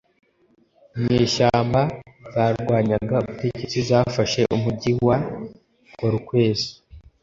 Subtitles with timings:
[0.97, 5.17] inyeshyambazarwanyaga ubutegetsi zafashe umujyi wwa
[5.95, 6.69] Kolkwezi